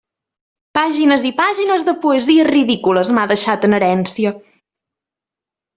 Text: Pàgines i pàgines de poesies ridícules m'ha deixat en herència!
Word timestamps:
Pàgines 0.77 1.25
i 1.29 1.31
pàgines 1.41 1.85
de 1.89 1.95
poesies 2.07 2.49
ridícules 2.51 3.15
m'ha 3.19 3.29
deixat 3.35 3.69
en 3.69 3.79
herència! 3.81 4.37